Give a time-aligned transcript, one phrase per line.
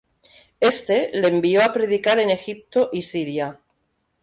[0.69, 3.59] Éste le envió a predicar en Egipto y Siria.